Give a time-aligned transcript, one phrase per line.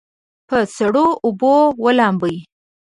[0.49, 1.53] په سړو اوبو
[1.83, 2.37] ولامبئ.